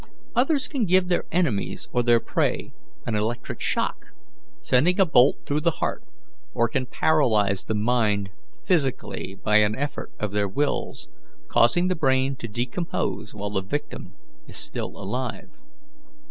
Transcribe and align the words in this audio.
Others 0.35 0.67
can 0.67 0.87
give 0.87 1.09
their 1.09 1.25
enemies 1.31 1.87
or 1.93 2.01
their 2.01 2.19
prey 2.19 2.73
an 3.05 3.13
electric 3.13 3.61
shock, 3.61 4.07
sending 4.59 4.99
a 4.99 5.05
bolt 5.05 5.37
through 5.45 5.59
the 5.61 5.77
heart, 5.77 6.03
or 6.55 6.67
can 6.67 6.87
paralyze 6.87 7.65
the 7.65 7.75
mind 7.75 8.31
physically 8.63 9.35
by 9.43 9.57
an 9.57 9.75
effort 9.75 10.11
of 10.19 10.31
their 10.31 10.47
wills, 10.47 11.07
causing 11.47 11.87
the 11.87 11.93
brain 11.95 12.35
to 12.37 12.47
decompose 12.47 13.35
while 13.35 13.51
the 13.51 13.61
victim 13.61 14.13
is 14.47 14.57
still 14.57 14.87
alive. 14.99 15.51